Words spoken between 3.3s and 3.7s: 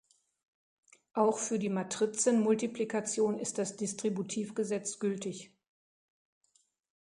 ist